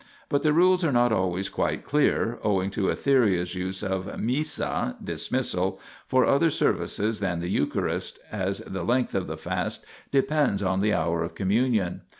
[0.29, 5.79] but the rules are not always quite clear, owing to Etheria's use of Missa (dismissal)
[6.07, 10.91] for other services than the Eucharist, as the length of the fast depends on the
[10.91, 12.01] hour of Communion.